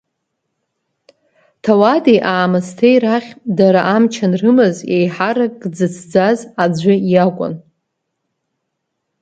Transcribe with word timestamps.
Ҭауади-аамысҭеи 1.63 2.97
рахь, 3.03 3.31
дара 3.57 3.81
амч 3.95 4.13
анрымаз, 4.25 4.77
еиҳарак 4.95 5.55
дзыцӡаз 5.73 6.39
аӡәы 6.63 6.93
иакәын. 7.11 7.53